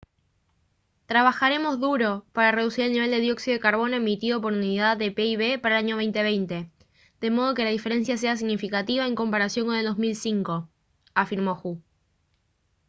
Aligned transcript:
«trabajaremos 1.05 1.79
duro 1.79 2.25
para 2.33 2.51
reducir 2.51 2.85
el 2.85 2.91
nivel 2.93 3.11
de 3.11 3.19
dióxido 3.19 3.53
de 3.53 3.59
carbono 3.59 3.97
emitido 3.97 4.41
por 4.41 4.51
unidad 4.51 4.97
de 4.97 5.11
pib 5.11 5.61
para 5.61 5.77
el 5.77 5.85
año 5.85 5.95
2020 5.97 6.71
de 7.21 7.29
modo 7.29 7.53
que 7.53 7.63
la 7.65 7.69
diferencia 7.69 8.17
sea 8.17 8.35
significativa 8.35 9.05
en 9.05 9.13
comparación 9.13 9.67
con 9.67 9.75
el 9.75 9.85
2005» 9.85 10.67
afirmó 11.13 11.61
hu 11.63 11.79